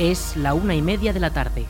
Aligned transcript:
Es 0.00 0.34
la 0.34 0.54
una 0.54 0.74
y 0.74 0.80
media 0.80 1.12
de 1.12 1.20
la 1.20 1.28
tarde. 1.28 1.66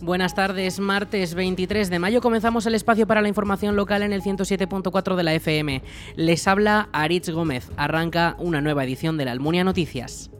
Buenas 0.00 0.34
tardes, 0.34 0.80
martes 0.80 1.34
23 1.34 1.90
de 1.90 1.98
mayo 1.98 2.22
comenzamos 2.22 2.64
el 2.64 2.74
espacio 2.74 3.06
para 3.06 3.20
la 3.20 3.28
información 3.28 3.76
local 3.76 4.02
en 4.02 4.14
el 4.14 4.22
107.4 4.22 5.14
de 5.14 5.22
la 5.22 5.34
FM. 5.34 5.82
Les 6.14 6.48
habla 6.48 6.88
Aritz 6.92 7.28
Gómez. 7.28 7.70
Arranca 7.76 8.34
una 8.38 8.62
nueva 8.62 8.82
edición 8.82 9.18
de 9.18 9.26
la 9.26 9.32
Almunia 9.32 9.62
Noticias. 9.62 10.30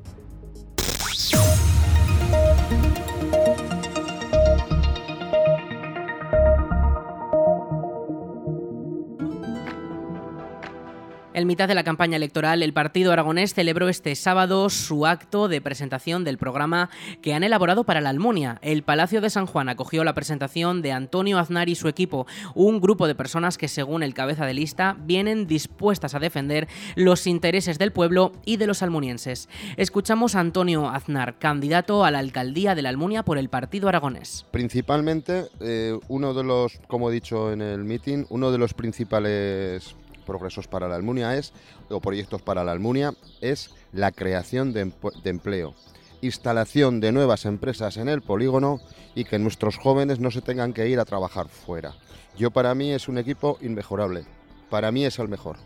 En 11.37 11.47
mitad 11.47 11.69
de 11.69 11.75
la 11.75 11.85
campaña 11.85 12.17
electoral, 12.17 12.63
el 12.63 12.73
Partido 12.73 13.13
Aragonés 13.13 13.53
celebró 13.53 13.91
este 13.91 14.15
sábado 14.15 14.71
su 14.71 15.05
acto 15.05 15.49
de 15.49 15.61
presentación 15.61 16.25
del 16.25 16.39
programa 16.39 16.89
que 17.21 17.35
han 17.35 17.45
elaborado 17.45 17.85
para 17.85 18.01
la 18.01 18.09
Almunia. 18.09 18.59
El 18.63 18.83
Palacio 18.83 19.21
de 19.21 19.29
San 19.29 19.45
Juan 19.45 19.69
acogió 19.69 20.03
la 20.03 20.15
presentación 20.15 20.81
de 20.81 20.93
Antonio 20.93 21.39
Aznar 21.39 21.69
y 21.69 21.75
su 21.75 21.89
equipo, 21.89 22.27
un 22.55 22.81
grupo 22.81 23.07
de 23.07 23.15
personas 23.15 23.59
que, 23.59 23.69
según 23.69 24.03
el 24.03 24.15
cabeza 24.15 24.47
de 24.47 24.55
lista, 24.55 24.97
vienen 24.99 25.47
dispuestas 25.47 26.15
a 26.15 26.21
defender 26.21 26.69
los 26.95 27.27
intereses 27.27 27.79
del 27.79 27.93
pueblo 27.93 28.33
y 28.47 28.57
de 28.57 28.67
los 28.67 28.83
almunienses. 28.83 29.51
Escuchamos 29.77 30.37
a 30.37 30.41
Antonio 30.41 30.89
Aznar, 30.89 31.39
candidato 31.39 32.07
a 32.07 32.11
la 32.11 32.21
alcaldía 32.21 32.75
de 32.75 32.81
la 32.81 32.89
Almunia 32.89 33.25
por 33.25 33.37
el 33.37 33.51
Partido 33.51 33.91
Aragonés. 33.91 34.47
Principalmente, 34.53 35.49
eh, 35.61 35.99
uno 36.09 36.33
de 36.33 36.45
los, 36.45 36.81
como 36.87 37.11
he 37.11 37.13
dicho 37.13 37.53
en 37.53 37.61
el 37.61 37.85
meeting, 37.85 38.25
uno 38.31 38.51
de 38.51 38.57
los 38.57 38.73
principales 38.73 39.95
progresos 40.27 40.69
para 40.69 40.89
la 40.89 40.97
Almunia 40.97 41.37
es, 41.37 41.55
o 41.89 42.01
proyectos 42.01 42.43
para 42.43 42.65
la 42.65 42.73
Almunia, 42.73 43.15
es 43.41 43.71
la 43.93 44.13
creación 44.13 44.75
de, 44.75 44.93
empleo, 45.25 45.75
instalación 46.21 47.01
de 47.01 47.13
nuevas 47.13 47.47
empresas 47.47 47.97
en 47.97 48.11
el 48.11 48.21
polígono 48.21 48.81
y 49.15 49.25
que 49.25 49.39
nuestros 49.39 49.79
jóvenes 49.79 50.21
no 50.21 50.31
se 50.31 50.43
tengan 50.43 50.75
que 50.75 50.89
ir 50.89 51.01
a 51.01 51.07
trabajar 51.07 51.49
fuera. 51.49 51.95
Yo 52.37 52.51
para 52.51 52.75
mí 52.75 52.93
es 52.93 53.09
un 53.09 53.17
equipo 53.17 53.57
inmejorable, 53.63 54.27
para 54.69 54.93
mí 54.93 55.07
es 55.07 55.19
el 55.19 55.29
mejor. 55.29 55.57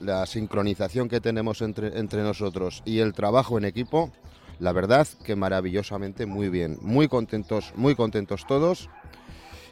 La, 0.00 0.24
sincronización 0.24 1.08
que 1.08 1.20
tenemos 1.20 1.60
entre, 1.60 1.98
entre 1.98 2.22
nosotros 2.22 2.82
y 2.86 3.00
el 3.00 3.12
trabajo 3.12 3.58
en 3.58 3.66
equipo, 3.66 4.10
la 4.58 4.72
verdad 4.72 5.06
que 5.22 5.36
maravillosamente 5.36 6.24
muy 6.24 6.48
bien, 6.48 6.78
muy 6.80 7.08
contentos, 7.08 7.72
muy 7.76 7.94
contentos 7.94 8.46
todos 8.46 8.88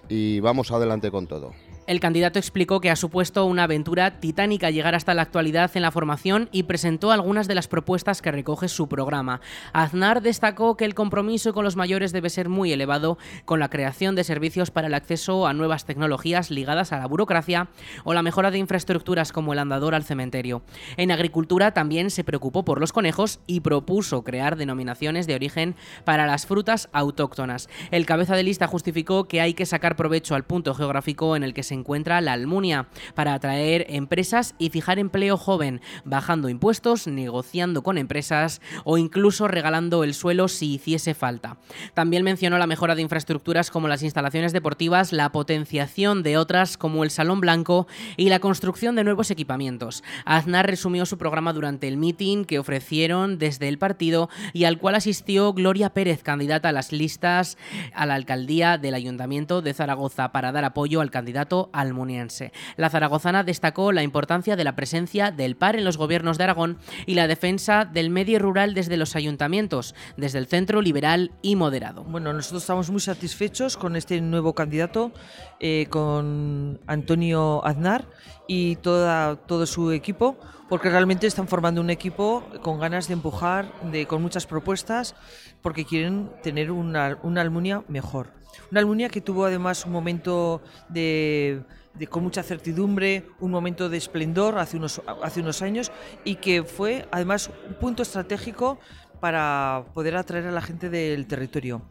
y 0.09 0.41
vamos 0.41 0.71
adelante 0.71 1.11
con 1.11 1.27
todo. 1.27 1.53
El 1.87 2.01
candidato 2.01 2.39
explicó 2.39 2.81
que 2.81 2.91
ha 2.91 2.97
supuesto 2.97 3.45
una 3.45 3.65
aventura 3.65 4.19
titánica 4.19 4.71
llegar 4.71 4.95
hasta 4.95 5.13
la 5.13 5.21
actualidad 5.21 5.71
en 5.75 5.83
la 5.83 5.91
formación 5.91 6.49
y 6.51 6.63
presentó 6.63 7.13
algunas 7.13 7.47
de 7.47 7.55
las 7.55 7.69
propuestas 7.69 8.23
que 8.23 8.33
recoge 8.33 8.69
su 8.69 8.89
programa. 8.89 9.43
Aznar 9.75 10.23
destacó 10.23 10.79
que 10.79 10.87
el 10.87 10.95
compromiso 10.95 11.53
con 11.53 11.63
los 11.63 11.77
mayores 11.77 12.13
debe 12.13 12.31
ser 12.31 12.49
muy 12.49 12.73
elevado 12.73 13.19
con 13.45 13.61
la 13.61 13.69
creación 13.69 14.15
de 14.15 14.25
servicios 14.25 14.71
para 14.71 14.87
el 14.87 14.95
acceso 14.95 15.47
a 15.47 15.53
nuevas 15.53 15.85
tecnologías 15.85 16.51
ligadas 16.51 16.93
a 16.93 16.99
la 16.99 17.07
burocracia 17.07 17.69
o 18.05 18.15
la 18.15 18.23
mejora 18.23 18.51
de 18.51 18.59
infraestructuras 18.59 19.31
como 19.31 19.53
el 19.53 19.59
andador 19.59 19.95
al 19.95 20.05
cementerio. 20.05 20.63
En 20.97 21.11
agricultura 21.11 21.75
también 21.75 22.11
se 22.11 22.25
preocupó 22.25 22.65
por 22.65 22.81
los 22.81 22.95
conejos 22.95 23.41
y 23.47 23.61
propuso 23.61 24.25
crear 24.25 24.57
denominaciones 24.57 25.27
de 25.27 25.35
origen 25.35 25.77
para 26.05 26.27
las 26.27 26.47
frutas 26.47 26.89
autóctonas. 26.93 27.69
El 27.91 28.07
cabeza 28.07 28.37
de 28.37 28.43
lista 28.43 28.69
justificó 28.69 29.29
que 29.29 29.43
hay 29.43 29.53
que 29.53 29.67
sacar 29.67 29.97
provecho 29.97 30.35
al 30.35 30.45
punto 30.45 30.75
geográfico 30.75 31.37
en 31.37 31.43
el 31.43 31.53
que 31.53 31.63
se 31.63 31.74
encuentra 31.75 32.21
la 32.21 32.33
Almunia 32.33 32.89
para 33.15 33.35
atraer 33.35 33.87
empresas 33.89 34.55
y 34.59 34.71
fijar 34.71 34.99
empleo 34.99 35.37
joven, 35.37 35.81
bajando 36.05 36.49
impuestos, 36.49 37.07
negociando 37.07 37.83
con 37.83 37.99
empresas 37.99 38.61
o 38.85 38.99
incluso 38.99 39.49
regalando 39.49 40.05
el 40.05 40.15
suelo 40.15 40.49
si 40.49 40.75
hiciese 40.75 41.15
falta. 41.15 41.59
También 41.95 42.25
mencionó 42.25 42.59
la 42.59 42.67
mejora 42.67 42.95
de 42.95 43.03
infraestructuras 43.03 43.71
como 43.71 43.89
las 43.89 44.03
instalaciones 44.03 44.53
deportivas, 44.53 45.13
la 45.13 45.33
potenciación 45.33 46.23
de 46.23 46.37
otras 46.37 46.77
como 46.77 47.05
el 47.05 47.11
Salón 47.11 47.41
Blanco 47.41 47.87
y 48.17 48.29
la 48.29 48.41
construcción 48.41 48.95
de 48.97 49.05
nuevos 49.05 49.31
equipamientos. 49.31 50.03
Aznar 50.25 50.67
resumió 50.67 51.07
su 51.07 51.19
programa 51.19 51.53
durante 51.53 51.89
el 51.89 51.97
meeting 51.97 52.45
que 52.45 52.59
ofrecieron 52.59 53.39
desde 53.39 53.69
el 53.69 53.79
partido 53.79 54.29
y 54.53 54.65
al 54.65 54.79
cual 54.79 54.95
asistió 54.95 55.53
Gloria 55.53 55.91
Pérez, 55.91 56.23
candidata 56.23 56.69
a 56.69 56.73
las 56.73 56.93
listas 56.93 57.59
a 57.93 58.07
la 58.07 58.15
alcaldía 58.15 58.79
del 58.79 58.95
Ayuntamiento 58.95 59.63
de 59.63 59.75
Zaragoza 59.75 60.33
para 60.33 60.53
dar 60.53 60.65
apoyo 60.65 61.01
al 61.01 61.11
candidato 61.11 61.64
almuniense. 61.73 62.53
La 62.77 62.91
zaragozana 62.91 63.45
destacó 63.45 63.93
la 63.93 64.03
importancia 64.03 64.57
de 64.57 64.65
la 64.65 64.77
presencia 64.77 65.31
del 65.31 65.57
par 65.57 65.77
en 65.77 65.85
los 65.85 65.97
gobiernos 65.97 66.39
de 66.39 66.45
Aragón 66.45 66.79
y 67.07 67.15
la 67.15 67.27
defensa 67.27 67.85
del 67.85 68.11
medio 68.11 68.39
rural 68.39 68.75
desde 68.75 68.97
los 68.97 69.17
ayuntamientos, 69.17 69.95
desde 70.17 70.39
el 70.39 70.47
centro 70.47 70.83
liberal 70.83 71.33
y 71.43 71.57
moderado. 71.57 72.05
Bueno, 72.05 72.33
nosotros 72.33 72.63
estamos 72.63 72.91
muy 72.91 73.01
satisfechos 73.01 73.77
con 73.77 73.97
este 73.97 74.21
nuevo 74.21 74.55
candidato, 74.55 75.13
eh, 75.61 75.87
con 75.91 76.81
Antonio 76.87 77.65
Aznar 77.65 78.07
y 78.47 78.77
toda, 78.77 79.37
todo 79.37 79.67
su 79.67 79.93
equipo, 79.93 80.37
porque 80.69 80.91
realmente 80.91 81.27
están 81.27 81.49
formando 81.49 81.81
un 81.81 81.91
equipo 81.91 82.45
con 82.63 82.79
ganas 82.79 83.09
de 83.09 83.15
empujar, 83.15 83.73
de, 83.91 84.07
con 84.07 84.23
muchas 84.23 84.47
propuestas, 84.47 85.15
porque 85.63 85.85
quieren 85.85 86.31
tener 86.43 86.71
una, 86.71 87.19
una 87.23 87.41
Almunia 87.41 87.83
mejor. 87.89 88.44
Una 88.71 88.81
Almunia 88.81 89.09
que 89.09 89.21
tuvo 89.21 89.45
además 89.45 89.85
un 89.87 89.93
momento 89.93 90.63
de, 90.89 91.63
con 92.09 92.23
mucha 92.23 92.43
certidumbre, 92.43 93.25
un 93.41 93.51
momento 93.51 93.89
de 93.89 93.97
esplendor 93.97 94.59
hace 94.59 94.77
unos, 94.77 95.03
hace 95.23 95.41
unos 95.41 95.63
años 95.63 95.93
y 96.25 96.37
que 96.37 96.65
fue 96.65 97.07
además 97.11 97.51
un 97.69 97.75
punto 97.75 98.03
estratégico 98.03 98.79
para 99.21 99.85
poder 99.95 100.17
atraer 100.17 100.47
a 100.47 100.53
la 100.53 100.61
gente 100.61 100.91
del 100.91 101.27
territorio. 101.27 101.83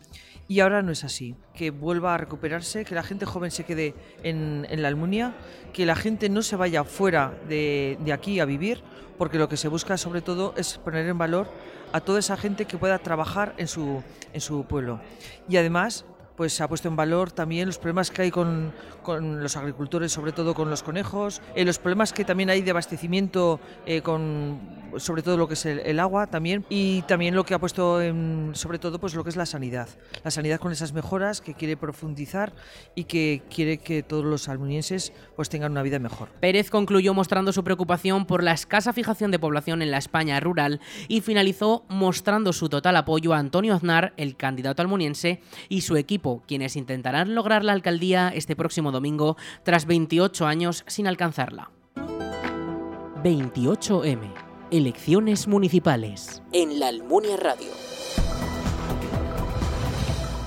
Y 0.48 0.60
ahora 0.60 0.82
no 0.82 0.92
es 0.92 1.06
así, 1.06 1.36
que 1.54 1.72
vuelva 1.72 2.14
a 2.14 2.18
recuperarse, 2.18 2.84
que 2.84 2.96
la 2.96 3.04
gente 3.04 3.26
joven 3.26 3.50
se 3.50 3.64
quede 3.64 3.96
en, 4.24 4.68
la 4.70 4.90
Almunia, 4.90 5.36
que 5.72 5.86
la 5.86 5.96
gente 5.96 6.28
no 6.28 6.42
se 6.42 6.58
vaya 6.58 6.84
fuera 6.84 7.34
de, 7.48 7.98
de 8.04 8.12
aquí 8.12 8.42
a 8.42 8.46
vivir, 8.46 8.84
porque 9.18 9.38
lo 9.38 9.48
que 9.48 9.58
se 9.58 9.70
busca 9.70 9.98
sobre 9.98 10.22
todo 10.22 10.54
es 10.58 10.78
poner 10.80 11.08
en 11.08 11.18
valor 11.18 11.48
a 11.94 12.02
toda 12.02 12.20
esa 12.20 12.36
gente 12.36 12.66
que 12.66 12.78
pueda 12.78 13.00
trabajar 13.00 13.54
en 13.58 13.68
su, 13.68 14.04
en 14.34 14.42
su 14.42 14.66
pueblo. 14.66 15.00
Y 15.48 15.58
además 15.58 16.06
pues 16.36 16.60
ha 16.62 16.68
puesto 16.68 16.88
en 16.88 16.96
valor 16.96 17.32
también 17.32 17.68
los 17.68 17.78
problemas 17.78 18.12
que 18.12 18.24
hay 18.24 18.32
con, 18.32 18.74
con 19.02 19.42
los 19.42 19.56
agricultores, 19.56 20.12
sobre 20.12 20.32
todo 20.32 20.54
con 20.54 20.70
los 20.70 20.84
conejos, 20.84 21.42
eh, 21.56 21.66
los 21.66 21.80
problemas 21.80 22.14
que 22.14 22.26
también 22.26 22.50
hay 22.50 22.62
de 22.62 22.72
abastecimiento 22.72 23.60
eh, 23.86 24.02
con 24.02 24.84
sobre 24.98 25.24
todo 25.24 25.38
lo 25.38 25.48
que 25.48 25.56
es 25.56 25.66
el, 25.66 26.00
agua 26.00 26.28
también 26.28 26.66
y 26.70 27.02
también 27.04 27.36
lo 27.36 27.46
que 27.46 27.54
ha 27.54 27.60
puesto 27.60 28.02
en, 28.02 28.52
sobre 28.54 28.80
todo 28.80 29.00
pues 29.00 29.16
lo 29.16 29.24
que 29.24 29.30
es 29.30 29.36
la 29.36 29.46
sanidad. 29.46 29.90
La 30.24 30.32
sanidad 30.32 30.60
con 30.60 30.72
esas 30.72 30.94
mejoras 30.94 31.42
que 31.42 31.54
quiere 31.54 31.78
profundizar 31.78 32.54
y 32.96 33.06
que 33.06 33.42
quiere 33.50 33.78
que 33.78 34.04
todos 34.04 34.26
los 34.26 34.50
almunienses 34.50 35.14
pues 35.36 35.50
tengan 35.50 35.72
una 35.72 35.82
vida 35.82 36.00
mejor. 36.00 36.30
Pérez 36.40 36.70
concluyó 36.70 37.14
mostrando 37.14 37.54
su 37.54 37.64
preocupación 37.64 38.26
por 38.26 38.44
la 38.44 38.52
escasa 38.52 38.94
fijación 38.94 39.32
de 39.32 39.40
población 39.40 39.82
en 39.82 39.92
la 39.92 39.98
España 39.98 40.40
rural 40.40 40.80
y 41.08 41.22
finalizó 41.22 41.86
mostrando 41.90 42.54
su 42.54 42.70
total 42.70 42.96
apoyo 42.98 43.34
a 43.34 43.40
Antonio 43.40 43.74
Aznar, 43.74 44.14
el 44.18 44.36
candidato 44.36 44.82
almuniense, 44.82 45.42
y 45.70 45.82
su 45.82 45.98
equipo 45.98 46.23
quienes 46.48 46.76
intentarán 46.76 47.36
lograr 47.36 47.64
la 47.64 47.74
alcaldía 47.74 48.30
este 48.30 48.56
próximo 48.56 48.92
domingo 48.92 49.38
tras 49.64 49.86
28 49.86 50.48
años 50.48 50.84
sin 50.88 51.08
alcanzarla. 51.08 51.70
28M. 53.24 54.34
Elecciones 54.72 55.48
municipales. 55.48 56.42
En 56.52 56.80
la 56.80 56.88
Almunia 56.88 57.38
Radio. 57.38 57.68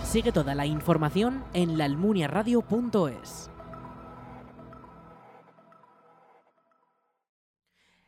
Sigue 0.04 0.32
toda 0.32 0.54
la 0.54 0.66
información 0.66 1.44
en 1.52 1.78
laalmuniaradio.es. 1.78 3.50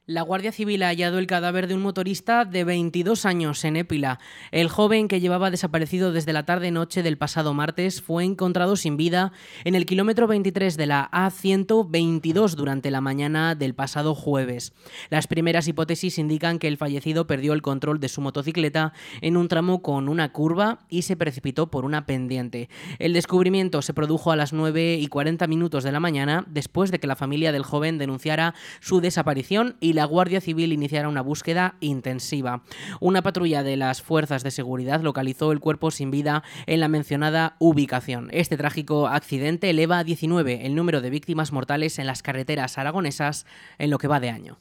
La 0.08 0.22
Guardia 0.22 0.52
Civil 0.52 0.82
ha 0.84 0.86
hallado 0.86 1.18
el 1.18 1.26
cadáver 1.26 1.66
de 1.66 1.74
un 1.74 1.82
motorista 1.82 2.46
de 2.46 2.64
22 2.64 3.26
años 3.26 3.62
en 3.66 3.76
Épila. 3.76 4.18
El 4.52 4.70
joven 4.70 5.06
que 5.06 5.20
llevaba 5.20 5.50
desaparecido 5.50 6.12
desde 6.12 6.32
la 6.32 6.46
tarde-noche 6.46 7.02
del 7.02 7.18
pasado 7.18 7.52
martes 7.52 8.00
fue 8.00 8.24
encontrado 8.24 8.76
sin 8.76 8.96
vida 8.96 9.32
en 9.64 9.74
el 9.74 9.84
kilómetro 9.84 10.26
23 10.26 10.78
de 10.78 10.86
la 10.86 11.10
A122 11.10 12.54
durante 12.54 12.90
la 12.90 13.02
mañana 13.02 13.54
del 13.54 13.74
pasado 13.74 14.14
jueves. 14.14 14.72
Las 15.10 15.26
primeras 15.26 15.68
hipótesis 15.68 16.16
indican 16.16 16.58
que 16.58 16.68
el 16.68 16.78
fallecido 16.78 17.26
perdió 17.26 17.52
el 17.52 17.60
control 17.60 18.00
de 18.00 18.08
su 18.08 18.22
motocicleta 18.22 18.94
en 19.20 19.36
un 19.36 19.48
tramo 19.48 19.82
con 19.82 20.08
una 20.08 20.32
curva 20.32 20.86
y 20.88 21.02
se 21.02 21.18
precipitó 21.18 21.70
por 21.70 21.84
una 21.84 22.06
pendiente. 22.06 22.70
El 22.98 23.12
descubrimiento 23.12 23.82
se 23.82 23.92
produjo 23.92 24.32
a 24.32 24.36
las 24.36 24.54
9 24.54 24.94
y 24.94 25.06
40 25.08 25.46
minutos 25.48 25.84
de 25.84 25.92
la 25.92 26.00
mañana 26.00 26.46
después 26.48 26.90
de 26.90 26.98
que 26.98 27.06
la 27.06 27.14
familia 27.14 27.52
del 27.52 27.62
joven 27.62 27.98
denunciara 27.98 28.54
su 28.80 29.02
desaparición 29.02 29.76
y 29.80 29.97
la 29.98 30.04
Guardia 30.04 30.40
Civil 30.40 30.72
iniciara 30.72 31.08
una 31.08 31.22
búsqueda 31.22 31.74
intensiva. 31.80 32.62
Una 33.00 33.20
patrulla 33.22 33.64
de 33.64 33.76
las 33.76 34.00
fuerzas 34.00 34.44
de 34.44 34.52
seguridad 34.52 35.02
localizó 35.02 35.50
el 35.50 35.58
cuerpo 35.58 35.90
sin 35.90 36.12
vida 36.12 36.44
en 36.66 36.78
la 36.78 36.86
mencionada 36.86 37.56
ubicación. 37.58 38.28
Este 38.30 38.56
trágico 38.56 39.08
accidente 39.08 39.70
eleva 39.70 39.98
a 39.98 40.04
19 40.04 40.66
el 40.66 40.76
número 40.76 41.00
de 41.00 41.10
víctimas 41.10 41.50
mortales 41.50 41.98
en 41.98 42.06
las 42.06 42.22
carreteras 42.22 42.78
aragonesas 42.78 43.44
en 43.78 43.90
lo 43.90 43.98
que 43.98 44.06
va 44.06 44.20
de 44.20 44.30
año. 44.30 44.60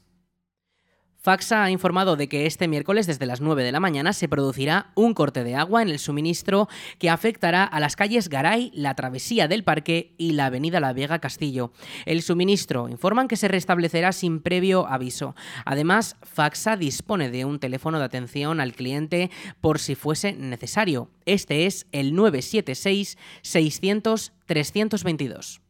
Faxa 1.19 1.63
ha 1.63 1.71
informado 1.71 2.15
de 2.15 2.29
que 2.29 2.45
este 2.45 2.67
miércoles 2.67 3.07
desde 3.07 3.25
las 3.25 3.41
9 3.41 3.63
de 3.63 3.71
la 3.71 3.79
mañana 3.79 4.13
se 4.13 4.29
producirá 4.29 4.91
un 4.95 5.13
corte 5.13 5.43
de 5.43 5.55
agua 5.55 5.81
en 5.81 5.89
el 5.89 5.99
suministro 5.99 6.69
que 6.99 7.09
afectará 7.09 7.63
a 7.63 7.79
las 7.79 7.95
calles 7.95 8.29
Garay, 8.29 8.71
la 8.73 8.95
Travesía 8.95 9.47
del 9.47 9.63
Parque 9.63 10.13
y 10.17 10.33
la 10.33 10.45
Avenida 10.45 10.79
La 10.79 10.93
Vega 10.93 11.19
Castillo. 11.19 11.71
El 12.05 12.21
suministro 12.21 12.87
informan 12.87 13.27
que 13.27 13.35
se 13.35 13.47
restablecerá 13.47 14.11
sin 14.11 14.39
previo 14.39 14.87
aviso. 14.87 15.35
Además, 15.65 16.15
Faxa 16.21 16.77
dispone 16.77 17.29
de 17.29 17.45
un 17.45 17.59
teléfono 17.59 17.99
de 17.99 18.05
atención 18.05 18.61
al 18.61 18.73
cliente 18.73 19.31
por 19.59 19.79
si 19.79 19.95
fuese 19.95 20.33
necesario. 20.33 21.09
Este 21.25 21.65
es 21.65 21.87
el 21.91 22.15
976 22.15 23.17
600 23.41 24.33
322. 24.47 25.61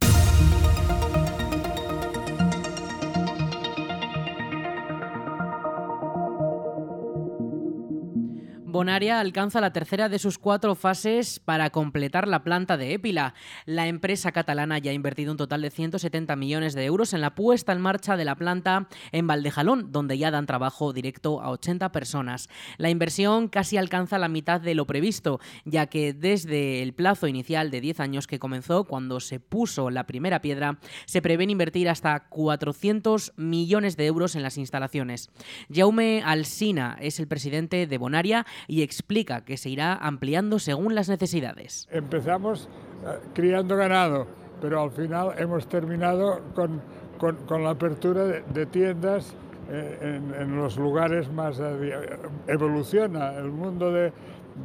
Bonaria 8.77 9.19
alcanza 9.19 9.59
la 9.59 9.73
tercera 9.73 10.07
de 10.07 10.19
sus 10.19 10.37
cuatro 10.37 10.75
fases 10.75 11.39
para 11.39 11.71
completar 11.71 12.27
la 12.27 12.43
planta 12.43 12.77
de 12.77 12.93
Épila. 12.93 13.33
La 13.65 13.87
empresa 13.87 14.31
catalana 14.31 14.77
ya 14.77 14.91
ha 14.91 14.93
invertido 14.93 15.31
un 15.31 15.37
total 15.37 15.63
de 15.63 15.71
170 15.71 16.35
millones 16.35 16.75
de 16.75 16.85
euros 16.85 17.13
en 17.13 17.21
la 17.21 17.33
puesta 17.33 17.71
en 17.71 17.81
marcha 17.81 18.15
de 18.17 18.23
la 18.23 18.35
planta 18.35 18.87
en 19.11 19.25
Valdejalón, 19.25 19.91
donde 19.91 20.19
ya 20.19 20.29
dan 20.29 20.45
trabajo 20.45 20.93
directo 20.93 21.41
a 21.41 21.49
80 21.49 21.91
personas. 21.91 22.49
La 22.77 22.91
inversión 22.91 23.47
casi 23.47 23.77
alcanza 23.77 24.19
la 24.19 24.27
mitad 24.27 24.61
de 24.61 24.75
lo 24.75 24.85
previsto, 24.85 25.39
ya 25.65 25.87
que 25.87 26.13
desde 26.13 26.83
el 26.83 26.93
plazo 26.93 27.25
inicial 27.25 27.71
de 27.71 27.81
10 27.81 27.99
años 27.99 28.27
que 28.27 28.37
comenzó 28.37 28.83
cuando 28.83 29.19
se 29.21 29.39
puso 29.39 29.89
la 29.89 30.05
primera 30.05 30.39
piedra, 30.39 30.77
se 31.07 31.23
prevén 31.23 31.49
invertir 31.49 31.89
hasta 31.89 32.27
400 32.29 33.33
millones 33.37 33.97
de 33.97 34.05
euros 34.05 34.35
en 34.35 34.43
las 34.43 34.59
instalaciones. 34.59 35.31
Jaume 35.73 36.21
Alsina 36.23 36.95
es 37.01 37.19
el 37.19 37.27
presidente 37.27 37.87
de 37.87 37.97
Bonaria 37.97 38.45
y 38.67 38.81
explica 38.81 39.41
que 39.45 39.57
se 39.57 39.69
irá 39.69 39.95
ampliando 39.95 40.59
según 40.59 40.93
las 40.93 41.09
necesidades. 41.09 41.87
Empezamos 41.91 42.67
eh, 43.05 43.19
criando 43.33 43.77
ganado, 43.77 44.27
pero 44.61 44.81
al 44.81 44.91
final 44.91 45.33
hemos 45.37 45.67
terminado 45.67 46.41
con, 46.53 46.81
con, 47.17 47.63
la 47.63 47.71
apertura 47.71 48.23
de, 48.25 48.65
tiendas 48.65 49.33
eh, 49.69 50.19
en, 50.39 50.55
los 50.57 50.77
lugares 50.77 51.31
más... 51.31 51.59
Eh, 51.59 52.19
evoluciona 52.47 53.33
el 53.35 53.51
mundo 53.51 53.91
de, 53.91 54.11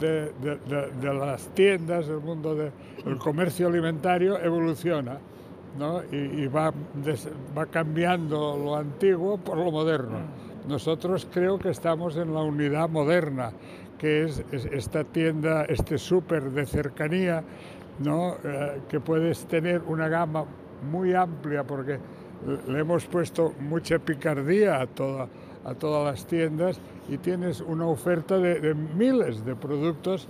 de, 0.01 0.33
de, 1.01 1.15
las 1.15 1.49
tiendas, 1.55 2.09
el 2.09 2.21
mundo 2.21 2.55
del 2.55 3.19
comercio 3.19 3.69
alimentario 3.69 4.39
evoluciona 4.41 5.19
¿no? 5.79 6.03
y, 6.11 6.17
y 6.17 6.47
va, 6.47 6.73
va 7.57 7.67
cambiando 7.67 8.57
lo 8.57 8.77
antiguo 8.77 9.39
por 9.39 9.59
lo 9.59 9.71
moderno. 9.71 10.19
Nosotros 10.67 11.27
creo 11.31 11.59
que 11.59 11.71
estamos 11.71 12.17
en 12.17 12.33
la 12.33 12.41
unidad 12.41 12.89
moderna, 12.89 13.53
que 14.03 14.25
es, 14.25 14.45
esta 14.51 15.05
tienda, 15.05 15.65
este 15.67 15.97
súper 15.97 16.51
de 16.51 16.67
cercanía, 16.67 17.45
¿no? 18.01 18.35
Eh, 18.43 18.81
que 18.89 18.99
puedes 18.99 19.47
tener 19.47 19.81
una 19.87 20.09
gama 20.09 20.45
muy 20.91 21.15
amplia 21.15 21.63
porque 21.63 22.01
le 22.67 22.81
hemos 22.81 23.07
puesto 23.07 23.55
mucha 23.61 24.01
picardía 24.01 24.81
a, 24.81 24.89
toda, 24.89 25.29
a 25.65 25.75
todas 25.75 26.05
las 26.05 26.27
tiendas 26.27 26.81
y 27.09 27.19
tienes 27.19 27.61
una 27.61 27.87
oferta 27.87 28.39
de, 28.39 28.75
miles 28.75 29.45
de 29.45 29.55
productos 29.55 30.27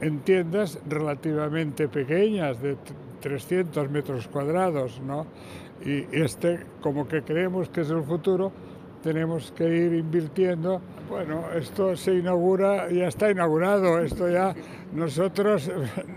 en 0.00 0.20
tiendas 0.20 0.78
relativamente 0.88 1.88
pequeñas, 1.88 2.62
de 2.62 2.76
300 3.22 3.90
metros 3.90 4.28
cuadrados, 4.28 5.00
¿no? 5.04 5.26
Y 5.84 6.06
este, 6.12 6.60
como 6.80 7.08
que 7.08 7.22
creemos 7.22 7.70
que 7.70 7.80
es 7.80 7.90
el 7.90 8.04
futuro, 8.04 8.52
tenemos 9.06 9.52
que 9.52 9.62
ir 9.62 9.92
invirtiendo. 9.92 10.82
Bueno, 11.08 11.44
esto 11.54 11.94
se 11.94 12.14
inaugura, 12.14 12.90
ya 12.90 13.06
está 13.06 13.30
inaugurado, 13.30 14.00
esto 14.00 14.28
ya 14.28 14.52
nosotros 14.92 15.70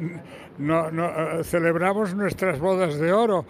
no, 0.58 0.90
no, 0.90 1.44
celebramos 1.44 2.16
nuestras 2.16 2.60
bodas 2.60 2.98
de 2.98 3.14
oro, 3.14 3.46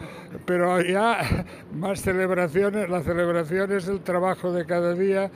pero 0.45 0.81
ya 0.81 1.45
más 1.73 2.01
celebraciones, 2.01 2.89
la 2.89 3.01
celebración 3.01 3.71
es 3.71 3.87
el 3.87 4.01
trabajo 4.01 4.51
de 4.51 4.65
cada 4.65 4.93
día 4.93 5.31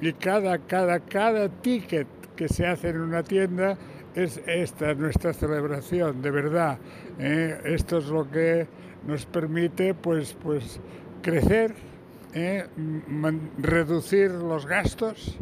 y 0.00 0.12
cada, 0.14 0.58
cada, 0.58 0.98
cada 0.98 1.48
ticket 1.48 2.08
que 2.34 2.48
se 2.48 2.66
hace 2.66 2.88
en 2.88 3.02
una 3.02 3.22
tienda 3.22 3.78
es 4.16 4.42
esta 4.48 4.94
nuestra 4.94 5.32
celebración, 5.32 6.20
de 6.22 6.30
verdad. 6.32 6.78
¿eh? 7.20 7.56
Esto 7.66 7.98
es 7.98 8.06
lo 8.06 8.28
que 8.28 8.66
nos 9.06 9.26
permite 9.26 9.94
pues, 9.94 10.34
pues 10.42 10.80
crecer 11.22 11.93
eh, 12.36 12.66
reducir 13.58 14.32
los 14.32 14.66
gastos, 14.66 15.36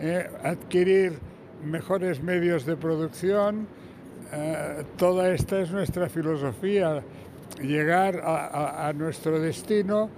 eh, 0.00 0.26
adquirir 0.42 1.18
mejores 1.62 2.22
medios 2.22 2.64
de 2.64 2.74
producción. 2.74 3.68
Eh, 4.32 4.82
toda 4.96 5.30
esta 5.30 5.60
es 5.60 5.70
nuestra 5.70 6.08
filosofía, 6.08 7.02
llegar 7.60 8.22
a, 8.24 8.90
nuestro 8.94 9.38
destino 9.40 10.08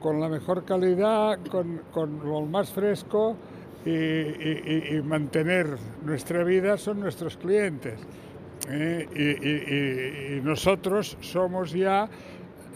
con 0.00 0.20
la 0.20 0.28
mejor 0.28 0.64
calidad, 0.64 1.38
con, 1.50 1.82
lo 2.24 2.42
más 2.46 2.72
fresco 2.72 3.36
y, 3.84 5.00
mantener 5.04 5.68
nuestra 6.04 6.42
vida 6.42 6.76
son 6.78 6.98
nuestros 6.98 7.36
clientes. 7.36 8.00
y 8.68 10.40
nosotros 10.42 11.16
somos 11.20 11.70
ya 11.72 12.08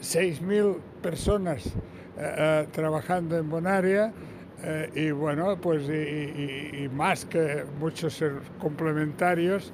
6.000 0.00 0.76
personas 1.02 1.74
eh, 2.18 2.34
eh, 2.36 2.66
trabajando 2.72 3.38
en 3.38 3.48
Bonaria 3.48 4.12
eh, 4.62 4.90
y 4.94 5.10
bueno, 5.12 5.56
pues 5.60 5.88
y, 5.88 6.88
más 6.88 7.24
que 7.24 7.64
muchos 7.78 8.22
complementarios 8.58 9.72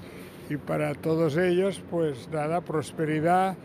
y 0.51 0.57
para 0.57 0.95
todos 0.95 1.37
ellos 1.39 1.83
pues 1.91 2.29
nada, 2.31 2.61
prosperidad 2.61 3.57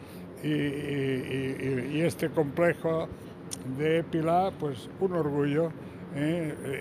y, 0.44 2.02
este 2.02 2.30
complejo 2.30 3.08
de 3.78 4.00
Épila 4.00 4.52
pues 4.60 4.90
un 5.00 5.14
orgullo. 5.14 5.72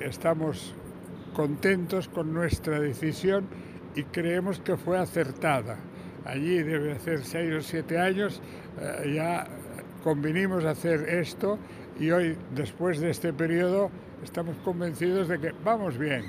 Estamos 0.02 0.74
contentos 1.34 2.08
con 2.08 2.32
nuestra 2.32 2.80
decisión 2.80 3.46
y 3.94 4.04
creemos 4.04 4.60
que 4.60 4.76
fue 4.76 4.98
acertada. 4.98 5.76
Allí 6.24 6.62
debe 6.62 6.92
hacer 6.92 7.22
seis 7.24 7.52
o 7.54 7.60
siete 7.60 7.98
años 7.98 8.40
ya 9.14 9.46
convinimos 10.02 10.64
hacer 10.64 11.08
esto 11.08 11.58
y 11.98 12.10
hoy, 12.10 12.36
después 12.54 13.00
de 13.00 13.10
este 13.10 13.32
periodo, 13.32 13.90
estamos 14.22 14.56
convencidos 14.64 15.28
de 15.28 15.38
que 15.38 15.52
vamos 15.64 15.98
bien, 15.98 16.24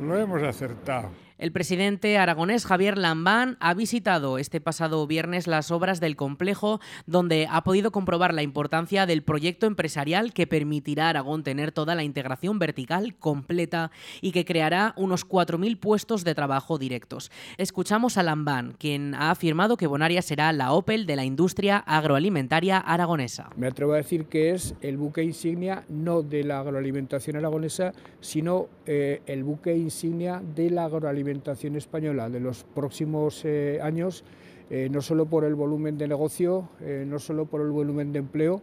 lo 0.00 0.18
hemos 0.18 0.42
acertado. 0.42 1.10
El 1.40 1.52
presidente 1.52 2.18
aragonés 2.18 2.66
Javier 2.66 2.98
Lambán 2.98 3.56
ha 3.60 3.72
visitado 3.72 4.36
este 4.36 4.60
pasado 4.60 5.06
viernes 5.06 5.46
las 5.46 5.70
obras 5.70 5.98
del 5.98 6.14
complejo, 6.14 6.80
donde 7.06 7.48
ha 7.50 7.64
podido 7.64 7.92
comprobar 7.92 8.34
la 8.34 8.42
importancia 8.42 9.06
del 9.06 9.22
proyecto 9.22 9.64
empresarial 9.64 10.34
que 10.34 10.46
permitirá 10.46 11.06
a 11.06 11.08
Aragón 11.08 11.42
tener 11.42 11.72
toda 11.72 11.94
la 11.94 12.04
integración 12.04 12.58
vertical 12.58 13.14
completa 13.14 13.90
y 14.20 14.32
que 14.32 14.44
creará 14.44 14.92
unos 14.98 15.26
4.000 15.26 15.80
puestos 15.80 16.24
de 16.24 16.34
trabajo 16.34 16.76
directos. 16.76 17.30
Escuchamos 17.56 18.18
a 18.18 18.22
Lambán, 18.22 18.74
quien 18.78 19.14
ha 19.14 19.30
afirmado 19.30 19.78
que 19.78 19.86
Bonaria 19.86 20.20
será 20.20 20.52
la 20.52 20.72
Opel 20.74 21.06
de 21.06 21.16
la 21.16 21.24
industria 21.24 21.78
agroalimentaria 21.78 22.76
aragonesa. 22.76 23.48
Me 23.56 23.68
atrevo 23.68 23.94
a 23.94 23.96
decir 23.96 24.26
que 24.26 24.50
es 24.50 24.74
el 24.82 24.98
buque 24.98 25.22
insignia 25.22 25.84
no 25.88 26.20
de 26.20 26.44
la 26.44 26.58
agroalimentación 26.58 27.36
aragonesa, 27.36 27.94
sino 28.20 28.68
eh, 28.84 29.22
el 29.24 29.42
buque 29.42 29.74
insignia 29.74 30.42
de 30.54 30.68
la 30.68 30.84
agroalimentación 30.84 31.29
alimentación 31.30 31.76
española 31.76 32.28
de 32.28 32.40
los 32.40 32.64
próximos 32.64 33.44
eh, 33.44 33.78
años, 33.82 34.24
eh, 34.68 34.88
no 34.90 35.00
solo 35.00 35.26
por 35.26 35.44
el 35.44 35.54
volumen 35.54 35.96
de 35.96 36.08
negocio, 36.08 36.68
eh, 36.80 37.04
no 37.06 37.20
solo 37.20 37.46
por 37.46 37.60
el 37.60 37.70
volumen 37.70 38.12
de 38.12 38.18
empleo. 38.18 38.62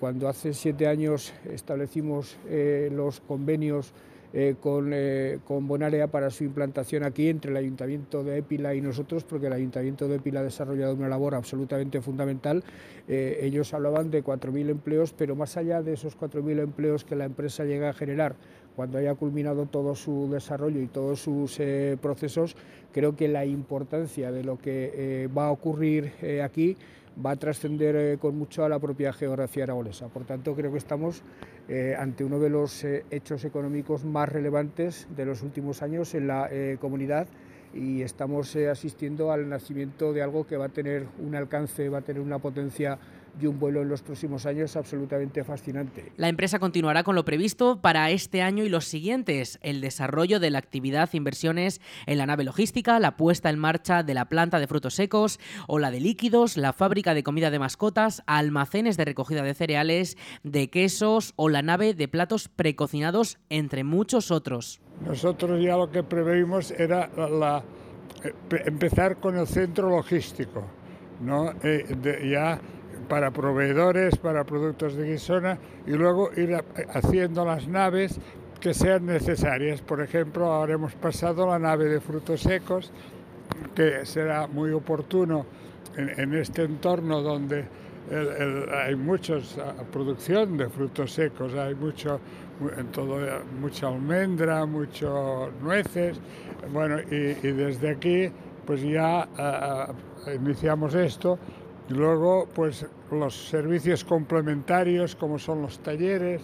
cuando 0.00 0.28
hace 0.28 0.54
siete 0.54 0.88
años 0.88 1.32
establecimos 1.48 2.36
los 2.90 3.20
convenios 3.20 3.92
con, 4.60 4.92
con, 5.46 5.68
Bonaria 5.68 6.08
para 6.08 6.30
su 6.30 6.42
implantación 6.42 7.04
aquí 7.04 7.28
entre 7.28 7.52
el 7.52 7.56
Ayuntamiento 7.58 8.24
de 8.24 8.38
Épila 8.38 8.74
y 8.74 8.80
nosotros, 8.80 9.22
porque 9.22 9.46
el 9.46 9.52
Ayuntamiento 9.52 10.08
de 10.08 10.16
Épila 10.16 10.40
ha 10.40 10.42
desarrollado 10.42 10.96
una 10.96 11.08
labor 11.08 11.36
absolutamente 11.36 12.00
fundamental. 12.00 12.64
ellos 13.06 13.72
hablaban 13.72 14.10
de 14.10 14.24
4.000 14.24 14.68
empleos, 14.68 15.14
pero 15.16 15.36
más 15.36 15.56
allá 15.56 15.80
de 15.80 15.92
esos 15.92 16.18
4.000 16.18 16.58
empleos 16.58 17.04
que 17.04 17.14
la 17.14 17.26
empresa 17.26 17.64
llega 17.64 17.90
a 17.90 17.92
generar 17.92 18.34
cuando 18.78 18.98
haya 18.98 19.16
culminado 19.16 19.66
todo 19.66 19.96
su 19.96 20.30
desarrollo 20.30 20.80
y 20.80 20.86
todos 20.86 21.18
sus 21.18 21.58
eh, 21.58 21.98
procesos, 22.00 22.54
creo 22.92 23.16
que 23.16 23.26
la 23.26 23.44
importancia 23.44 24.30
de 24.30 24.44
lo 24.44 24.56
que 24.56 24.92
eh, 24.94 25.28
va 25.36 25.48
a 25.48 25.50
ocurrir 25.50 26.12
eh, 26.22 26.42
aquí 26.42 26.76
va 27.26 27.32
a 27.32 27.36
trascender 27.36 28.20
con 28.20 28.38
mucho 28.38 28.64
a 28.64 28.68
la 28.68 28.78
propia 28.78 29.12
geografía 29.12 29.64
aragonesa. 29.64 30.06
Por 30.06 30.26
tanto, 30.26 30.54
creo 30.54 30.70
que 30.70 30.78
estamos 30.78 31.24
ante 31.98 32.22
uno 32.22 32.38
de 32.38 32.50
los 32.50 32.84
hechos 32.84 33.44
económicos 33.44 34.04
más 34.04 34.28
relevantes 34.28 35.08
de 35.16 35.24
los 35.24 35.42
últimos 35.42 35.82
años 35.82 36.14
en 36.14 36.28
la 36.28 36.48
comunidad 36.80 37.26
y 37.74 38.02
estamos 38.02 38.54
asistiendo 38.54 39.32
al 39.32 39.48
nacimiento 39.48 40.12
de 40.12 40.22
algo 40.22 40.46
que 40.46 40.56
va 40.56 40.66
a 40.66 40.68
tener 40.68 41.08
un 41.18 41.34
alcance, 41.34 41.88
va 41.88 41.98
a 41.98 42.02
tener 42.02 42.22
una 42.22 42.38
potencia 42.38 42.96
y 43.40 43.46
un 43.46 43.58
vuelo 43.58 43.82
en 43.82 43.88
los 43.88 44.02
próximos 44.02 44.46
años 44.46 44.76
absolutamente 44.76 45.44
fascinante. 45.44 46.12
La 46.16 46.28
empresa 46.28 46.58
continuará 46.58 47.02
con 47.02 47.14
lo 47.14 47.24
previsto 47.24 47.80
para 47.80 48.10
este 48.10 48.42
año 48.42 48.64
y 48.64 48.68
los 48.68 48.84
siguientes, 48.84 49.58
el 49.62 49.80
desarrollo 49.80 50.40
de 50.40 50.50
la 50.50 50.58
actividad 50.58 51.08
inversiones 51.12 51.80
en 52.06 52.18
la 52.18 52.26
nave 52.26 52.44
logística, 52.44 52.98
la 52.98 53.16
puesta 53.16 53.50
en 53.50 53.58
marcha 53.58 54.02
de 54.02 54.14
la 54.14 54.28
planta 54.28 54.58
de 54.58 54.66
frutos 54.66 54.94
secos 54.94 55.38
o 55.66 55.78
la 55.78 55.90
de 55.90 56.00
líquidos, 56.00 56.56
la 56.56 56.72
fábrica 56.72 57.14
de 57.14 57.22
comida 57.22 57.50
de 57.50 57.58
mascotas, 57.58 58.22
almacenes 58.26 58.96
de 58.96 59.04
recogida 59.04 59.42
de 59.42 59.54
cereales, 59.54 60.16
de 60.42 60.70
quesos 60.70 61.32
o 61.36 61.48
la 61.48 61.62
nave 61.62 61.94
de 61.94 62.08
platos 62.08 62.48
precocinados, 62.48 63.38
entre 63.50 63.84
muchos 63.84 64.30
otros. 64.30 64.80
Nosotros 65.04 65.62
ya 65.62 65.76
lo 65.76 65.90
que 65.90 66.02
preveímos 66.02 66.70
era 66.72 67.08
la, 67.16 67.62
eh, 68.24 68.32
empezar 68.66 69.18
con 69.18 69.36
el 69.36 69.46
centro 69.46 69.90
logístico, 69.90 70.64
¿no? 71.20 71.52
Eh, 71.62 71.84
ya 72.30 72.60
para 73.08 73.30
proveedores, 73.30 74.16
para 74.16 74.44
productos 74.44 74.94
de 74.94 75.10
Guisona 75.10 75.58
y 75.86 75.92
luego 75.92 76.30
ir 76.36 76.56
haciendo 76.92 77.44
las 77.44 77.66
naves 77.66 78.20
que 78.60 78.74
sean 78.74 79.06
necesarias. 79.06 79.80
Por 79.80 80.00
ejemplo, 80.02 80.46
ahora 80.52 80.74
hemos 80.74 80.94
pasado 80.94 81.46
la 81.46 81.58
nave 81.58 81.86
de 81.86 82.00
frutos 82.00 82.42
secos, 82.42 82.92
que 83.74 84.04
será 84.04 84.46
muy 84.46 84.72
oportuno 84.72 85.46
en, 85.96 86.34
este 86.34 86.64
entorno 86.64 87.22
donde 87.22 87.64
hay 88.72 88.94
mucha 88.94 89.38
producción 89.92 90.56
de 90.56 90.68
frutos 90.68 91.12
secos, 91.12 91.54
hay 91.54 91.74
mucho, 91.74 92.20
en 92.76 92.86
todo, 92.88 93.18
mucha 93.60 93.88
almendra, 93.88 94.64
mucho 94.64 95.50
nueces, 95.62 96.20
bueno, 96.72 97.00
y, 97.00 97.34
desde 97.52 97.90
aquí 97.90 98.30
pues 98.66 98.82
ya 98.82 99.26
iniciamos 100.34 100.94
esto 100.94 101.38
y 101.88 101.94
luego, 101.94 102.48
pues 102.54 102.86
los 103.10 103.48
servicios 103.48 104.04
complementarios, 104.04 105.16
como 105.16 105.38
son 105.38 105.62
los 105.62 105.78
talleres, 105.78 106.42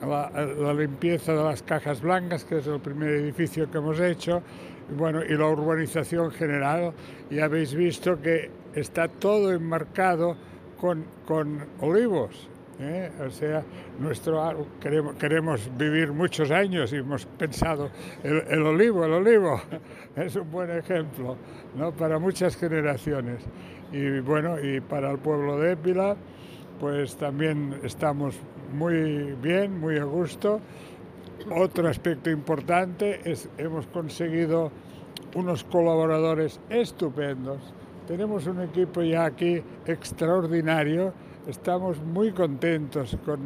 la, 0.00 0.72
limpieza 0.72 1.34
de 1.34 1.44
las 1.44 1.62
cajas 1.62 2.00
blancas, 2.00 2.44
que 2.44 2.58
es 2.58 2.66
el 2.66 2.80
primer 2.80 3.10
edificio 3.10 3.70
que 3.70 3.78
hemos 3.78 4.00
hecho, 4.00 4.42
y 4.90 4.94
bueno, 4.94 5.22
y 5.22 5.36
la 5.36 5.46
urbanización 5.48 6.30
general. 6.30 6.92
Ya 7.30 7.44
habéis 7.44 7.74
visto 7.74 8.20
que 8.22 8.50
está 8.74 9.08
todo 9.08 9.52
enmarcado 9.52 10.36
con, 10.80 11.04
con 11.26 11.66
olivos. 11.80 12.48
¿eh? 12.80 13.10
O 13.26 13.30
sea, 13.30 13.62
nuestro, 13.98 14.66
queremos, 14.80 15.14
queremos 15.16 15.70
vivir 15.76 16.12
muchos 16.12 16.50
años 16.50 16.92
y 16.94 16.96
hemos 16.96 17.26
pensado, 17.26 17.90
el, 18.22 18.44
el 18.48 18.62
olivo, 18.62 19.04
el 19.04 19.12
olivo, 19.12 19.60
es 20.16 20.34
un 20.36 20.50
buen 20.50 20.70
ejemplo 20.70 21.36
¿no? 21.76 21.92
para 21.92 22.18
muchas 22.18 22.56
generaciones. 22.56 23.44
Y 23.92 24.20
bueno, 24.20 24.60
y 24.60 24.80
para 24.80 25.10
el 25.10 25.18
pueblo 25.18 25.58
de 25.58 25.72
Épila, 25.72 26.16
pues 26.78 27.16
también 27.16 27.78
estamos 27.82 28.36
muy 28.72 29.34
bien, 29.42 29.80
muy 29.80 29.98
a 29.98 30.04
gusto. 30.04 30.60
Otro 31.50 31.88
aspecto 31.88 32.30
importante 32.30 33.20
es 33.24 33.48
hemos 33.58 33.86
conseguido 33.88 34.70
unos 35.34 35.64
colaboradores 35.64 36.60
estupendos. 36.68 37.60
Tenemos 38.06 38.46
un 38.46 38.60
equipo 38.62 39.02
ya 39.02 39.24
aquí 39.24 39.62
extraordinario. 39.86 41.12
Estamos 41.46 42.00
muy 42.00 42.32
contentos 42.32 43.16
con, 43.24 43.40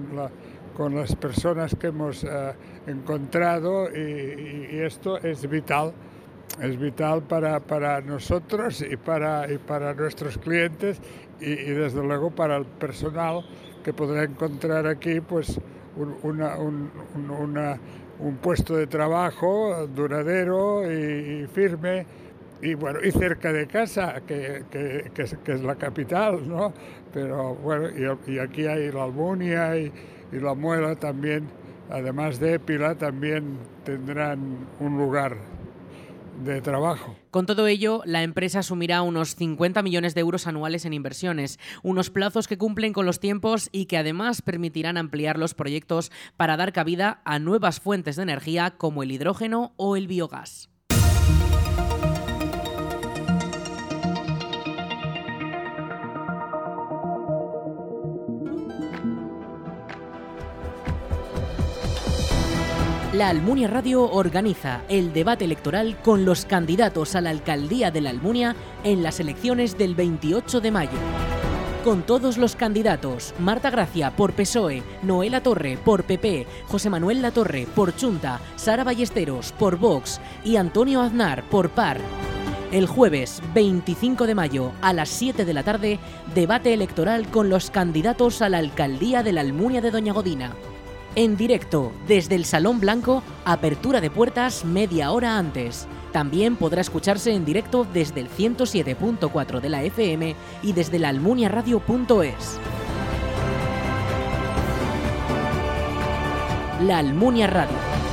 con 0.76 0.94
las 0.94 1.14
personas 1.16 1.74
que 1.74 1.86
hemos 1.86 2.24
eh, 2.24 2.52
encontrado 2.86 3.88
y 3.94 4.78
esto 4.78 5.16
es 5.18 5.48
vital 5.48 5.92
es 6.60 6.78
vital 6.78 7.22
para, 7.22 7.60
para 7.60 8.00
nosotros 8.00 8.82
y 8.82 8.96
para, 8.96 9.50
y 9.50 9.58
para 9.58 9.94
nuestros 9.94 10.38
clientes 10.38 11.00
y, 11.40 11.54
desde 11.54 12.02
luego 12.02 12.30
para 12.30 12.56
el 12.56 12.64
personal 12.64 13.44
que 13.82 13.92
podrá 13.92 14.24
encontrar 14.24 14.86
aquí 14.86 15.20
pues 15.20 15.60
un, 15.96 16.16
una, 16.22 16.56
un, 16.56 16.90
un 18.18 18.36
puesto 18.36 18.76
de 18.76 18.86
trabajo 18.86 19.86
duradero 19.88 20.90
y, 20.90 21.46
firme 21.48 22.06
y 22.62 22.74
bueno 22.74 23.00
y 23.02 23.10
cerca 23.10 23.52
de 23.52 23.66
casa 23.66 24.22
que, 24.26 24.64
que, 24.70 25.10
es, 25.16 25.36
que 25.44 25.52
es, 25.52 25.62
la 25.62 25.74
capital 25.74 26.48
no 26.48 26.72
pero 27.12 27.54
bueno 27.56 27.88
y 28.26 28.38
aquí 28.38 28.66
hay 28.66 28.90
la 28.92 29.04
Almunia 29.04 29.76
y, 29.76 29.92
y 30.32 30.38
la 30.38 30.54
Muela 30.54 30.94
también 30.94 31.48
además 31.90 32.38
de 32.38 32.54
Épila 32.54 32.94
también 32.94 33.58
tendrán 33.84 34.38
un 34.80 34.96
lugar 34.96 35.36
de 36.42 36.60
trabajo. 36.60 37.16
Con 37.30 37.46
todo 37.46 37.66
ello, 37.66 38.02
la 38.04 38.22
empresa 38.22 38.60
asumirá 38.60 39.02
unos 39.02 39.34
50 39.36 39.82
millones 39.82 40.14
de 40.14 40.20
euros 40.20 40.46
anuales 40.46 40.84
en 40.84 40.92
inversiones, 40.92 41.58
unos 41.82 42.10
plazos 42.10 42.48
que 42.48 42.58
cumplen 42.58 42.92
con 42.92 43.06
los 43.06 43.20
tiempos 43.20 43.68
y 43.72 43.86
que 43.86 43.98
además 43.98 44.42
permitirán 44.42 44.96
ampliar 44.96 45.38
los 45.38 45.54
proyectos 45.54 46.10
para 46.36 46.56
dar 46.56 46.72
cabida 46.72 47.22
a 47.24 47.38
nuevas 47.38 47.80
fuentes 47.80 48.16
de 48.16 48.22
energía 48.22 48.72
como 48.76 49.02
el 49.02 49.12
hidrógeno 49.12 49.72
o 49.76 49.96
el 49.96 50.06
biogás. 50.06 50.73
La 63.14 63.28
Almunia 63.28 63.68
Radio 63.68 64.10
organiza 64.10 64.82
el 64.88 65.12
debate 65.12 65.44
electoral 65.44 65.96
con 66.02 66.24
los 66.24 66.46
candidatos 66.46 67.14
a 67.14 67.20
la 67.20 67.30
alcaldía 67.30 67.92
de 67.92 68.00
la 68.00 68.10
Almunia 68.10 68.56
en 68.82 69.04
las 69.04 69.20
elecciones 69.20 69.78
del 69.78 69.94
28 69.94 70.60
de 70.60 70.72
mayo. 70.72 70.98
Con 71.84 72.02
todos 72.02 72.38
los 72.38 72.56
candidatos, 72.56 73.32
Marta 73.38 73.70
Gracia 73.70 74.16
por 74.16 74.32
PSOE, 74.32 74.82
Noela 75.04 75.44
Torre 75.44 75.78
por 75.78 76.02
PP, 76.02 76.44
José 76.66 76.90
Manuel 76.90 77.22
Latorre 77.22 77.68
por 77.72 77.94
Chunta, 77.94 78.40
Sara 78.56 78.82
Ballesteros 78.82 79.52
por 79.52 79.76
Vox 79.78 80.20
y 80.44 80.56
Antonio 80.56 81.00
Aznar 81.00 81.48
por 81.50 81.70
PAR. 81.70 82.00
El 82.72 82.88
jueves 82.88 83.40
25 83.54 84.26
de 84.26 84.34
mayo 84.34 84.72
a 84.82 84.92
las 84.92 85.08
7 85.08 85.44
de 85.44 85.54
la 85.54 85.62
tarde, 85.62 86.00
debate 86.34 86.74
electoral 86.74 87.28
con 87.28 87.48
los 87.48 87.70
candidatos 87.70 88.42
a 88.42 88.48
la 88.48 88.58
alcaldía 88.58 89.22
de 89.22 89.32
la 89.34 89.42
Almunia 89.42 89.80
de 89.80 89.92
Doña 89.92 90.12
Godina 90.12 90.52
en 91.16 91.36
directo 91.36 91.92
desde 92.06 92.34
el 92.34 92.44
Salón 92.44 92.80
Blanco, 92.80 93.22
apertura 93.44 94.00
de 94.00 94.10
puertas 94.10 94.64
media 94.64 95.10
hora 95.10 95.38
antes. 95.38 95.86
También 96.12 96.56
podrá 96.56 96.80
escucharse 96.80 97.32
en 97.32 97.44
directo 97.44 97.86
desde 97.92 98.20
el 98.20 98.28
107.4 98.28 99.60
de 99.60 99.68
la 99.68 99.82
FM 99.82 100.36
y 100.62 100.72
desde 100.72 100.98
la 100.98 101.08
almuniaradio.es. 101.08 102.58
La 106.82 106.98
Almunia 106.98 107.46
Radio 107.46 108.03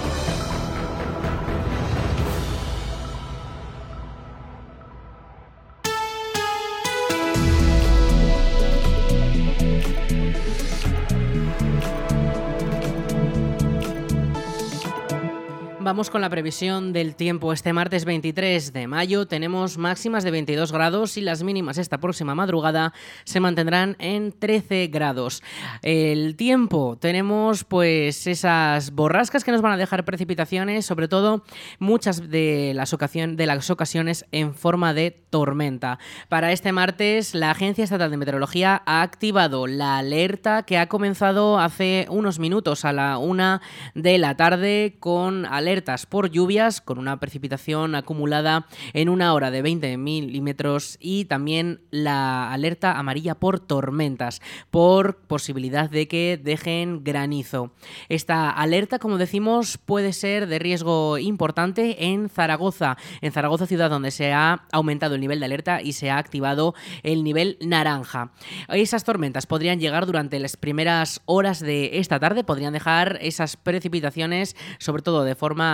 Vamos 15.92 16.10
con 16.10 16.22
la 16.22 16.30
previsión 16.30 16.94
del 16.94 17.16
tiempo. 17.16 17.52
Este 17.52 17.74
martes 17.74 18.06
23 18.06 18.72
de 18.72 18.88
mayo 18.88 19.26
tenemos 19.26 19.78
máximas 19.78 20.24
de 20.24 20.32
22 20.32 20.72
grados 20.72 21.18
y 21.18 21.22
las 21.22 21.44
mínimas 21.44 21.78
esta 21.78 21.98
próxima 21.98 22.34
madrugada 22.34 22.94
se 23.26 23.42
mantendrán 23.42 23.98
en 24.00 24.32
13 24.32 24.88
grados. 24.88 25.44
El 25.82 26.38
tiempo, 26.38 26.98
tenemos 26.98 27.66
pues 27.66 28.26
esas 28.26 28.92
borrascas 28.92 29.44
que 29.44 29.52
nos 29.52 29.62
van 29.62 29.74
a 29.74 29.78
dejar 29.78 30.06
precipitaciones, 30.06 30.86
sobre 30.86 31.10
todo 31.10 31.44
muchas 31.78 32.30
de 32.30 32.72
las, 32.74 32.96
de 33.12 33.46
las 33.46 33.70
ocasiones 33.70 34.26
en 34.32 34.56
forma 34.56 34.94
de 34.94 35.12
tormenta. 35.30 36.00
Para 36.30 36.54
este 36.54 36.72
martes, 36.72 37.36
la 37.36 37.52
Agencia 37.52 37.84
Estatal 37.84 38.12
de 38.12 38.16
Meteorología 38.16 38.82
ha 38.86 39.02
activado 39.02 39.68
la 39.68 39.98
alerta 39.98 40.64
que 40.64 40.78
ha 40.78 40.88
comenzado 40.88 41.60
hace 41.60 42.08
unos 42.10 42.40
minutos 42.40 42.86
a 42.86 42.94
la 42.94 43.18
una 43.18 43.62
de 43.94 44.18
la 44.18 44.38
tarde 44.38 44.96
con 45.02 45.46
alerta 45.46 45.81
por 46.10 46.30
lluvias 46.30 46.82
con 46.82 46.98
una 46.98 47.20
precipitación 47.20 47.96
acumulada 47.96 48.68
en 48.94 49.10
una 49.10 49.34
hora 49.34 49.52
de 49.52 49.62
20 49.62 49.98
milímetros 49.98 50.98
y 51.00 51.26
también 51.26 51.82
la 51.92 52.52
alerta 52.52 52.98
amarilla 52.98 53.36
por 53.36 53.60
tormentas, 53.60 54.42
por 54.70 55.18
posibilidad 55.22 55.90
de 55.90 56.08
que 56.08 56.40
dejen 56.42 57.04
granizo. 57.04 57.74
Esta 58.10 58.50
alerta, 58.50 59.00
como 59.00 59.18
decimos, 59.18 59.78
puede 59.78 60.14
ser 60.14 60.48
de 60.48 60.60
riesgo 60.60 61.18
importante 61.18 62.06
en 62.06 62.30
Zaragoza, 62.30 62.98
en 63.22 63.32
Zaragoza 63.32 63.66
ciudad 63.66 63.90
donde 63.90 64.12
se 64.12 64.34
ha 64.34 64.66
aumentado 64.72 65.16
el 65.16 65.22
nivel 65.22 65.40
de 65.40 65.46
alerta 65.46 65.82
y 65.82 65.94
se 65.94 66.10
ha 66.10 66.18
activado 66.18 66.76
el 67.04 67.24
nivel 67.24 67.58
naranja. 67.62 68.32
Esas 68.70 69.04
tormentas 69.04 69.48
podrían 69.48 69.80
llegar 69.80 70.06
durante 70.06 70.40
las 70.40 70.58
primeras 70.58 71.22
horas 71.26 71.60
de 71.60 72.00
esta 72.00 72.20
tarde, 72.20 72.44
podrían 72.44 72.74
dejar 72.74 73.18
esas 73.22 73.58
precipitaciones, 73.58 74.56
sobre 74.80 75.02
todo 75.02 75.24
de 75.24 75.36
forma 75.36 75.71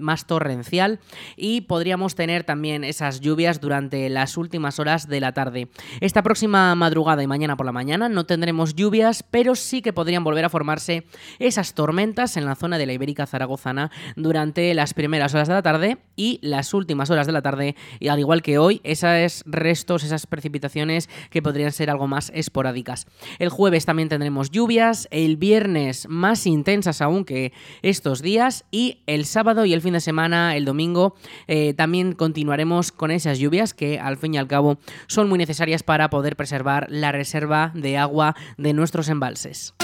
más 0.00 0.26
torrencial 0.26 1.00
y 1.36 1.62
podríamos 1.62 2.14
tener 2.14 2.44
también 2.44 2.84
esas 2.84 3.20
lluvias 3.20 3.60
durante 3.60 4.08
las 4.08 4.36
últimas 4.36 4.78
horas 4.78 5.08
de 5.08 5.20
la 5.20 5.32
tarde. 5.32 5.68
Esta 6.00 6.22
próxima 6.22 6.74
madrugada 6.74 7.22
y 7.22 7.26
mañana 7.26 7.56
por 7.56 7.66
la 7.66 7.72
mañana 7.72 8.08
no 8.08 8.24
tendremos 8.24 8.74
lluvias, 8.74 9.22
pero 9.22 9.54
sí 9.54 9.82
que 9.82 9.92
podrían 9.92 10.24
volver 10.24 10.44
a 10.44 10.48
formarse 10.50 11.06
esas 11.38 11.74
tormentas 11.74 12.36
en 12.36 12.44
la 12.46 12.54
zona 12.54 12.78
de 12.78 12.86
la 12.86 12.92
Ibérica 12.92 13.26
Zaragozana 13.26 13.90
durante 14.16 14.72
las 14.74 14.94
primeras 14.94 15.34
horas 15.34 15.48
de 15.48 15.54
la 15.54 15.62
tarde 15.62 15.98
y 16.16 16.38
las 16.42 16.74
últimas 16.74 17.10
horas 17.10 17.26
de 17.26 17.32
la 17.32 17.42
tarde, 17.42 17.76
y 18.00 18.08
al 18.08 18.18
igual 18.18 18.42
que 18.42 18.58
hoy, 18.58 18.80
esos 18.84 19.42
restos, 19.46 20.04
esas 20.04 20.26
precipitaciones 20.26 21.08
que 21.30 21.42
podrían 21.42 21.72
ser 21.72 21.90
algo 21.90 22.06
más 22.06 22.30
esporádicas. 22.34 23.06
El 23.38 23.48
jueves 23.48 23.84
también 23.84 24.08
tendremos 24.08 24.50
lluvias, 24.50 25.08
el 25.10 25.36
viernes 25.36 26.06
más 26.08 26.46
intensas 26.46 27.00
aún 27.00 27.24
que 27.24 27.52
estos 27.82 28.22
días 28.22 28.64
y 28.70 29.02
el 29.06 29.26
sábado 29.34 29.66
y 29.66 29.74
el 29.74 29.82
fin 29.82 29.92
de 29.92 30.00
semana, 30.00 30.56
el 30.56 30.64
domingo, 30.64 31.14
eh, 31.46 31.74
también 31.74 32.12
continuaremos 32.12 32.92
con 32.92 33.10
esas 33.10 33.38
lluvias 33.38 33.74
que 33.74 33.98
al 33.98 34.16
fin 34.16 34.34
y 34.34 34.38
al 34.38 34.46
cabo 34.46 34.78
son 35.06 35.28
muy 35.28 35.38
necesarias 35.38 35.82
para 35.82 36.08
poder 36.08 36.36
preservar 36.36 36.86
la 36.88 37.12
reserva 37.12 37.72
de 37.74 37.98
agua 37.98 38.34
de 38.56 38.72
nuestros 38.72 39.08
embalses. 39.08 39.74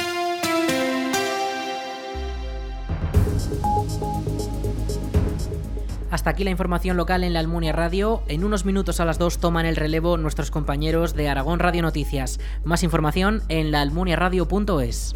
Hasta 6.10 6.30
aquí 6.30 6.42
la 6.42 6.50
información 6.50 6.96
local 6.96 7.22
en 7.22 7.32
la 7.32 7.40
Almunia 7.40 7.72
Radio. 7.72 8.22
En 8.26 8.44
unos 8.44 8.64
minutos 8.64 8.98
a 8.98 9.04
las 9.04 9.18
2 9.18 9.38
toman 9.38 9.66
el 9.66 9.76
relevo 9.76 10.16
nuestros 10.16 10.50
compañeros 10.50 11.14
de 11.14 11.28
Aragón 11.28 11.60
Radio 11.60 11.82
Noticias. 11.82 12.40
Más 12.64 12.82
información 12.82 13.42
en 13.48 13.70
laalmuniaradio.es. 13.70 15.14